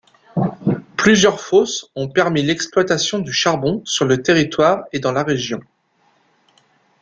[0.97, 5.61] Plusieurs fosses ont permis l'exploitation du charbon sur le territoire et dans la région.